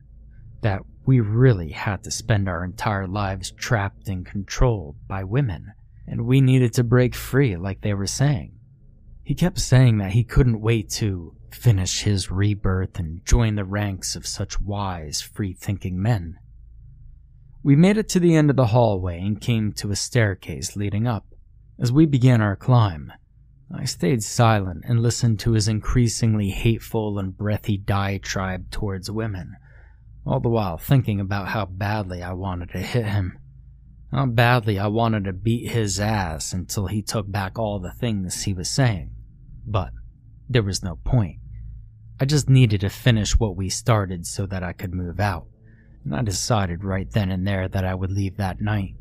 that 0.62 0.82
we 1.06 1.20
really 1.20 1.70
had 1.70 2.02
to 2.04 2.10
spend 2.10 2.48
our 2.48 2.64
entire 2.64 3.06
lives 3.06 3.52
trapped 3.52 4.08
and 4.08 4.26
controlled 4.26 4.96
by 5.06 5.22
women, 5.22 5.72
and 6.06 6.26
we 6.26 6.40
needed 6.40 6.72
to 6.74 6.82
break 6.82 7.14
free, 7.14 7.56
like 7.56 7.82
they 7.82 7.94
were 7.94 8.06
saying. 8.06 8.58
He 9.22 9.34
kept 9.34 9.60
saying 9.60 9.98
that 9.98 10.12
he 10.12 10.24
couldn't 10.24 10.60
wait 10.60 10.90
to 10.90 11.35
finish 11.54 12.02
his 12.02 12.30
rebirth 12.30 12.98
and 12.98 13.24
join 13.24 13.54
the 13.54 13.64
ranks 13.64 14.16
of 14.16 14.26
such 14.26 14.60
wise, 14.60 15.20
free 15.20 15.52
thinking 15.52 16.00
men. 16.00 16.38
We 17.62 17.76
made 17.76 17.98
it 17.98 18.08
to 18.10 18.20
the 18.20 18.34
end 18.34 18.50
of 18.50 18.56
the 18.56 18.66
hallway 18.66 19.20
and 19.20 19.40
came 19.40 19.72
to 19.74 19.90
a 19.90 19.96
staircase 19.96 20.76
leading 20.76 21.06
up. 21.06 21.26
As 21.78 21.92
we 21.92 22.06
began 22.06 22.40
our 22.40 22.56
climb, 22.56 23.12
I 23.74 23.84
stayed 23.84 24.22
silent 24.22 24.84
and 24.86 25.02
listened 25.02 25.40
to 25.40 25.52
his 25.52 25.68
increasingly 25.68 26.50
hateful 26.50 27.18
and 27.18 27.36
breathy 27.36 27.76
diatribe 27.76 28.70
towards 28.70 29.10
women 29.10 29.56
all 30.26 30.40
the 30.40 30.48
while 30.48 30.76
thinking 30.76 31.20
about 31.20 31.48
how 31.48 31.64
badly 31.64 32.22
I 32.22 32.32
wanted 32.32 32.70
to 32.70 32.80
hit 32.80 33.06
him. 33.06 33.38
How 34.10 34.26
badly 34.26 34.78
I 34.78 34.88
wanted 34.88 35.24
to 35.24 35.32
beat 35.32 35.70
his 35.70 36.00
ass 36.00 36.52
until 36.52 36.88
he 36.88 37.00
took 37.00 37.30
back 37.30 37.58
all 37.58 37.78
the 37.78 37.92
things 37.92 38.42
he 38.42 38.52
was 38.52 38.68
saying. 38.68 39.12
But 39.64 39.90
there 40.48 40.62
was 40.62 40.82
no 40.82 40.96
point. 40.96 41.38
I 42.18 42.24
just 42.24 42.48
needed 42.48 42.80
to 42.80 42.88
finish 42.88 43.38
what 43.38 43.56
we 43.56 43.68
started 43.68 44.26
so 44.26 44.46
that 44.46 44.62
I 44.62 44.72
could 44.72 44.94
move 44.94 45.20
out, 45.20 45.46
and 46.04 46.14
I 46.14 46.22
decided 46.22 46.84
right 46.84 47.10
then 47.10 47.30
and 47.30 47.46
there 47.46 47.68
that 47.68 47.84
I 47.84 47.94
would 47.94 48.10
leave 48.10 48.36
that 48.36 48.60
night. 48.60 48.94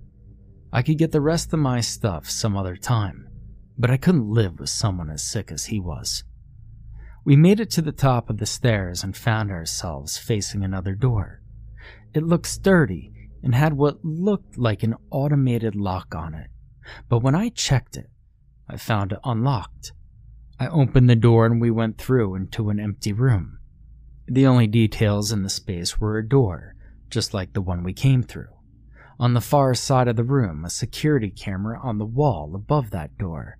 I 0.73 0.81
could 0.81 0.97
get 0.97 1.11
the 1.11 1.21
rest 1.21 1.53
of 1.53 1.59
my 1.59 1.79
stuff 1.79 2.29
some 2.29 2.57
other 2.57 2.75
time, 2.75 3.29
but 3.77 3.89
I 3.89 3.97
couldn't 3.97 4.29
live 4.29 4.59
with 4.59 4.69
someone 4.69 5.09
as 5.09 5.23
sick 5.23 5.51
as 5.51 5.65
he 5.65 5.79
was. 5.79 6.23
We 7.23 7.35
made 7.35 7.59
it 7.59 7.69
to 7.71 7.81
the 7.81 7.91
top 7.91 8.29
of 8.29 8.37
the 8.37 8.45
stairs 8.45 9.03
and 9.03 9.15
found 9.15 9.49
ourselves 9.49 10.17
facing 10.17 10.63
another 10.63 10.93
door. 10.93 11.41
It 12.13 12.23
looked 12.23 12.47
sturdy 12.47 13.13
and 13.41 13.55
had 13.55 13.73
what 13.73 14.03
looked 14.03 14.57
like 14.57 14.83
an 14.83 14.95
automated 15.09 15.75
lock 15.75 16.13
on 16.13 16.33
it, 16.33 16.49
but 17.07 17.19
when 17.19 17.35
I 17.35 17.49
checked 17.49 17.95
it, 17.95 18.09
I 18.67 18.77
found 18.77 19.11
it 19.11 19.19
unlocked. 19.23 19.93
I 20.59 20.67
opened 20.67 21.09
the 21.09 21.15
door 21.15 21.45
and 21.45 21.59
we 21.59 21.69
went 21.69 21.97
through 21.97 22.35
into 22.35 22.69
an 22.69 22.79
empty 22.79 23.12
room. 23.12 23.59
The 24.27 24.47
only 24.47 24.67
details 24.67 25.31
in 25.31 25.43
the 25.43 25.50
space 25.50 26.00
were 26.00 26.17
a 26.17 26.27
door, 26.27 26.75
just 27.09 27.33
like 27.33 27.53
the 27.53 27.62
one 27.62 27.83
we 27.83 27.93
came 27.93 28.24
through. 28.24 28.47
On 29.19 29.33
the 29.33 29.41
far 29.41 29.74
side 29.74 30.07
of 30.07 30.15
the 30.15 30.24
room, 30.24 30.65
a 30.65 30.69
security 30.69 31.29
camera 31.29 31.79
on 31.81 31.97
the 31.97 32.05
wall 32.05 32.53
above 32.55 32.89
that 32.89 33.17
door, 33.17 33.57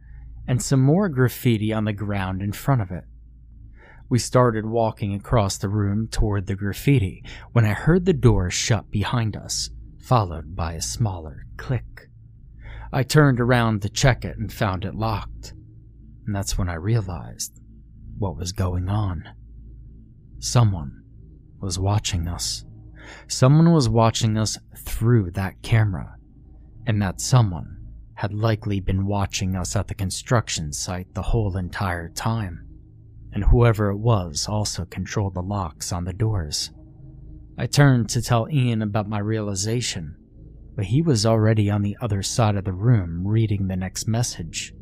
and 0.48 0.62
some 0.62 0.82
more 0.82 1.10
graffiti 1.10 1.74
on 1.74 1.86
the 1.86 1.94
ground 1.94 2.42
in 2.42 2.52
front 2.52 2.82
of 2.82 2.92
it. 2.92 3.04
We 4.08 4.20
started 4.20 4.66
walking 4.66 5.14
across 5.14 5.58
the 5.58 5.70
room 5.70 6.08
toward 6.08 6.48
the 6.48 6.56
graffiti 6.56 7.24
when 7.52 7.66
I 7.66 7.74
heard 7.74 8.06
the 8.06 8.14
door 8.14 8.50
shut 8.50 8.92
behind 8.92 9.36
us, 9.36 9.70
followed 10.00 10.56
by 10.56 10.74
a 10.74 10.82
smaller 10.82 11.46
click. 11.58 12.10
I 12.94 13.04
turned 13.04 13.40
around 13.40 13.82
to 13.82 13.90
check 13.90 14.24
it 14.24 14.38
and 14.38 14.52
found 14.52 14.86
it 14.86 14.96
locked. 14.96 15.54
And 16.26 16.36
that's 16.36 16.58
when 16.58 16.70
I 16.70 16.76
realized 16.76 17.60
what 18.18 18.38
was 18.38 18.52
going 18.52 18.90
on. 18.90 19.30
Someone 20.40 21.04
was 21.60 21.78
watching 21.80 22.28
us. 22.28 22.66
Someone 23.28 23.72
was 23.72 23.90
watching 23.90 24.38
us 24.38 24.58
through 24.78 25.32
that 25.32 25.62
camera. 25.62 26.16
And 26.88 27.02
that 27.02 27.20
someone 27.20 27.78
had 28.16 28.34
likely 28.34 28.80
been 28.80 29.06
watching 29.08 29.56
us 29.56 29.76
at 29.76 29.88
the 29.88 29.96
construction 29.96 30.72
site 30.72 31.14
the 31.14 31.22
whole 31.22 31.58
entire 31.58 32.10
time. 32.10 32.66
And 33.34 33.44
whoever 33.44 33.90
it 33.90 33.98
was 33.98 34.48
also 34.48 34.86
controlled 34.86 35.34
the 35.34 35.42
locks 35.42 35.92
on 35.92 36.06
the 36.06 36.14
doors. 36.14 36.72
I 37.58 37.66
turned 37.66 38.10
to 38.10 38.22
tell 38.22 38.48
Ian 38.50 38.82
about 38.82 39.10
my 39.10 39.20
realization, 39.20 40.16
but 40.76 40.86
he 40.86 41.02
was 41.02 41.26
already 41.26 41.70
on 41.70 41.82
the 41.82 41.98
other 42.02 42.22
side 42.22 42.56
of 42.56 42.66
the 42.66 42.74
room 42.74 43.28
reading 43.28 43.68
the 43.68 43.76
next 43.76 44.08
message. 44.08 44.75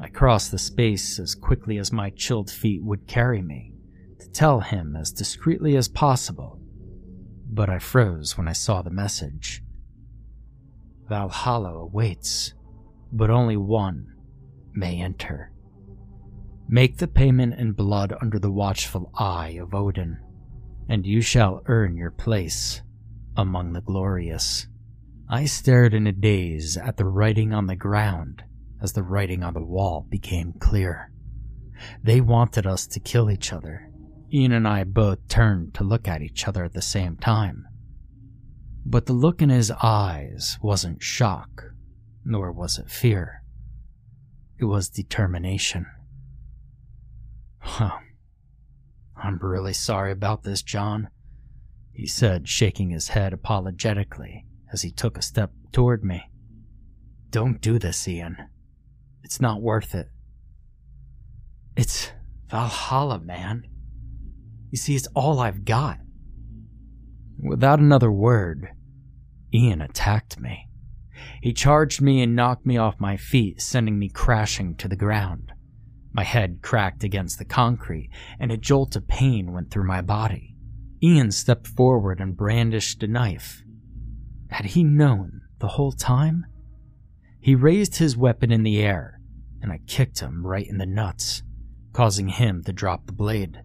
I 0.00 0.08
crossed 0.08 0.50
the 0.50 0.58
space 0.58 1.18
as 1.18 1.34
quickly 1.34 1.78
as 1.78 1.92
my 1.92 2.10
chilled 2.10 2.50
feet 2.50 2.82
would 2.82 3.06
carry 3.06 3.42
me 3.42 3.74
to 4.20 4.30
tell 4.30 4.60
him 4.60 4.96
as 4.96 5.12
discreetly 5.12 5.76
as 5.76 5.88
possible, 5.88 6.60
but 7.50 7.68
I 7.68 7.78
froze 7.78 8.36
when 8.36 8.48
I 8.48 8.52
saw 8.52 8.82
the 8.82 8.90
message. 8.90 9.62
Valhalla 11.08 11.74
awaits, 11.74 12.54
but 13.12 13.30
only 13.30 13.56
one 13.56 14.14
may 14.72 15.00
enter. 15.00 15.52
Make 16.68 16.98
the 16.98 17.08
payment 17.08 17.54
in 17.54 17.72
blood 17.72 18.14
under 18.20 18.38
the 18.38 18.52
watchful 18.52 19.10
eye 19.14 19.58
of 19.60 19.74
Odin 19.74 20.18
and 20.88 21.06
you 21.06 21.20
shall 21.20 21.62
earn 21.66 21.96
your 21.96 22.10
place 22.10 22.82
among 23.36 23.72
the 23.72 23.80
glorious. 23.80 24.66
I 25.28 25.44
stared 25.44 25.92
in 25.92 26.06
a 26.06 26.12
daze 26.12 26.76
at 26.76 26.96
the 26.96 27.04
writing 27.04 27.52
on 27.52 27.66
the 27.66 27.76
ground 27.76 28.42
as 28.80 28.92
the 28.92 29.02
writing 29.02 29.42
on 29.42 29.54
the 29.54 29.62
wall 29.62 30.06
became 30.08 30.52
clear. 30.60 31.10
They 32.02 32.20
wanted 32.20 32.66
us 32.66 32.86
to 32.88 33.00
kill 33.00 33.30
each 33.30 33.52
other. 33.52 33.90
Ian 34.32 34.52
and 34.52 34.68
I 34.68 34.84
both 34.84 35.26
turned 35.28 35.74
to 35.74 35.84
look 35.84 36.06
at 36.06 36.22
each 36.22 36.46
other 36.46 36.64
at 36.64 36.74
the 36.74 36.82
same 36.82 37.16
time. 37.16 37.66
But 38.84 39.06
the 39.06 39.12
look 39.12 39.42
in 39.42 39.48
his 39.48 39.70
eyes 39.82 40.58
wasn't 40.62 41.02
shock, 41.02 41.64
nor 42.24 42.52
was 42.52 42.78
it 42.78 42.90
fear. 42.90 43.42
It 44.58 44.64
was 44.64 44.88
determination. 44.88 45.86
Huh. 47.58 47.98
I'm 49.16 49.38
really 49.38 49.72
sorry 49.72 50.12
about 50.12 50.42
this, 50.42 50.62
John, 50.62 51.08
he 51.92 52.06
said, 52.06 52.48
shaking 52.48 52.90
his 52.90 53.08
head 53.08 53.32
apologetically 53.32 54.46
as 54.72 54.82
he 54.82 54.90
took 54.92 55.18
a 55.18 55.22
step 55.22 55.50
toward 55.72 56.04
me. 56.04 56.30
Don't 57.30 57.60
do 57.60 57.78
this, 57.78 58.06
Ian. 58.06 58.36
It's 59.28 59.42
not 59.42 59.60
worth 59.60 59.94
it. 59.94 60.08
It's 61.76 62.12
Valhalla, 62.50 63.18
man. 63.18 63.68
You 64.70 64.78
see, 64.78 64.96
it's 64.96 65.06
all 65.14 65.38
I've 65.38 65.66
got. 65.66 65.98
Without 67.38 67.78
another 67.78 68.10
word, 68.10 68.68
Ian 69.52 69.82
attacked 69.82 70.40
me. 70.40 70.70
He 71.42 71.52
charged 71.52 72.00
me 72.00 72.22
and 72.22 72.34
knocked 72.34 72.64
me 72.64 72.78
off 72.78 72.98
my 73.00 73.18
feet, 73.18 73.60
sending 73.60 73.98
me 73.98 74.08
crashing 74.08 74.76
to 74.76 74.88
the 74.88 74.96
ground. 74.96 75.52
My 76.10 76.24
head 76.24 76.60
cracked 76.62 77.04
against 77.04 77.38
the 77.38 77.44
concrete, 77.44 78.08
and 78.40 78.50
a 78.50 78.56
jolt 78.56 78.96
of 78.96 79.08
pain 79.08 79.52
went 79.52 79.70
through 79.70 79.86
my 79.86 80.00
body. 80.00 80.56
Ian 81.02 81.32
stepped 81.32 81.66
forward 81.66 82.18
and 82.18 82.34
brandished 82.34 83.02
a 83.02 83.06
knife. 83.06 83.62
Had 84.48 84.64
he 84.64 84.82
known 84.82 85.42
the 85.58 85.68
whole 85.68 85.92
time? 85.92 86.46
He 87.40 87.54
raised 87.54 87.96
his 87.96 88.16
weapon 88.16 88.50
in 88.50 88.62
the 88.62 88.78
air, 88.78 89.17
and 89.62 89.72
I 89.72 89.80
kicked 89.86 90.20
him 90.20 90.46
right 90.46 90.66
in 90.66 90.78
the 90.78 90.86
nuts, 90.86 91.42
causing 91.92 92.28
him 92.28 92.62
to 92.64 92.72
drop 92.72 93.06
the 93.06 93.12
blade. 93.12 93.60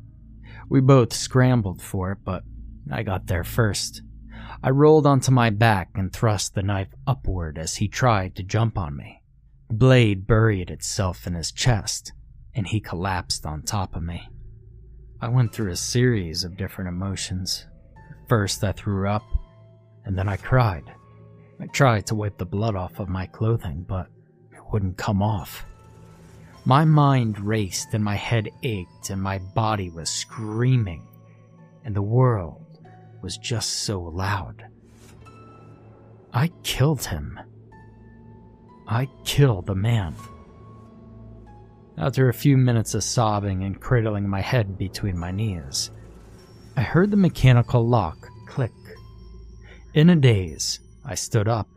We 0.69 0.82
both 0.82 1.13
scrambled 1.13 1.82
for 1.82 2.12
it, 2.12 2.19
but 2.23 2.43
I 2.91 3.03
got 3.03 3.27
there 3.27 3.43
first. 3.43 4.01
I 4.62 4.69
rolled 4.69 5.06
onto 5.06 5.32
my 5.32 5.49
back 5.49 5.89
and 5.95 6.12
thrust 6.12 6.56
the 6.56 6.63
knife 6.63 6.93
upward 7.06 7.58
as 7.58 7.75
he 7.75 7.88
tried 7.88 8.36
to 8.36 8.43
jump 8.43 8.77
on 8.77 8.95
me. 8.95 9.21
The 9.67 9.75
blade 9.75 10.27
buried 10.27 10.69
itself 10.69 11.27
in 11.27 11.34
his 11.34 11.51
chest, 11.51 12.13
and 12.56 12.67
he 12.67 12.79
collapsed 12.79 13.45
on 13.45 13.62
top 13.62 13.95
of 13.95 14.03
me. 14.03 14.29
I 15.21 15.27
went 15.29 15.53
through 15.53 15.71
a 15.71 15.75
series 15.75 16.43
of 16.43 16.58
different 16.58 16.89
emotions. 16.89 17.65
First, 18.27 18.63
I 18.63 18.71
threw 18.71 19.08
up, 19.08 19.23
and 20.06 20.17
then 20.17 20.27
I 20.27 20.38
cried. 20.38 20.84
I 21.60 21.67
tried 21.67 22.08
to 22.08 22.15
wipe 22.15 22.38
the 22.38 22.45
blood 22.45 22.75
off 22.75 22.99
of 22.99 23.10
my 23.10 23.25
clothing, 23.27 23.86
but 23.88 24.08
it 24.51 24.60
wouldn't 24.71 24.97
come 24.97 25.21
off. 25.21 25.65
My 26.65 26.86
mind 26.86 27.39
raced 27.41 27.93
and 27.93 28.04
my 28.04 28.15
head 28.15 28.49
ached 28.63 29.10
and 29.10 29.21
my 29.21 29.38
body 29.38 29.89
was 29.89 30.10
screaming, 30.10 31.06
and 31.84 31.93
the 31.93 32.02
world 32.02 32.80
was 33.21 33.38
just 33.38 33.84
so 33.84 34.02
loud. 34.02 34.65
I 36.34 36.52
killed 36.63 37.04
him. 37.06 37.38
I 38.88 39.10
killed 39.26 39.69
a 39.69 39.76
man. 39.76 40.15
After 41.97 42.30
a 42.30 42.34
few 42.34 42.58
minutes 42.58 42.93
of 42.93 43.04
sobbing 43.04 43.63
and 43.63 43.80
cradling 43.80 44.30
my 44.30 44.41
head 44.41 44.78
between 44.78 45.17
my 45.17 45.32
knees, 45.32 45.91
I 46.78 46.82
heard 46.82 47.12
the 47.12 47.17
mechanical 47.17 47.86
lock 47.86 48.30
click. 48.47 48.71
In 49.93 50.10
a 50.10 50.15
daze, 50.15 50.80
I 51.06 51.15
stood 51.15 51.47
up, 51.49 51.67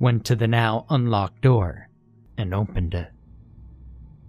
went 0.00 0.24
to 0.26 0.36
the 0.36 0.48
now 0.48 0.84
unlocked 0.90 1.42
door, 1.42 1.88
and 2.36 2.52
opened 2.52 2.94
it. 2.94 3.12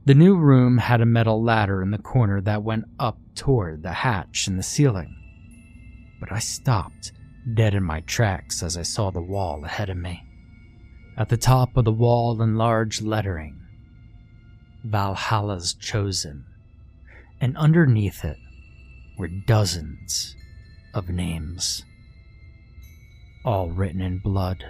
The 0.08 0.16
new 0.16 0.38
room 0.38 0.78
had 0.78 1.02
a 1.02 1.06
metal 1.06 1.44
ladder 1.44 1.82
in 1.82 1.92
the 1.92 1.98
corner 1.98 2.40
that 2.40 2.64
went 2.64 2.86
up 2.98 3.18
toward 3.36 3.84
the 3.84 3.92
hatch 3.92 4.48
in 4.48 4.56
the 4.56 4.64
ceiling. 4.64 5.14
But 6.22 6.32
I 6.32 6.40
stopped, 6.40 7.12
dead 7.54 7.76
in 7.76 7.84
my 7.84 8.00
tracks, 8.00 8.64
as 8.64 8.78
I 8.78 8.84
saw 8.84 9.12
the 9.12 9.20
wall 9.20 9.66
ahead 9.66 9.90
of 9.90 9.98
me. 9.98 10.24
At 11.18 11.28
the 11.28 11.36
top 11.36 11.76
of 11.76 11.84
the 11.84 11.92
wall, 11.92 12.42
in 12.42 12.56
large 12.56 13.02
lettering, 13.02 13.60
Valhalla's 14.86 15.74
chosen, 15.74 16.46
and 17.42 17.58
underneath 17.58 18.24
it 18.24 18.38
were 19.20 19.28
dozens 19.28 20.38
of 20.94 21.10
names, 21.10 21.84
all 23.44 23.72
written 23.72 24.00
in 24.00 24.20
blood. 24.20 24.64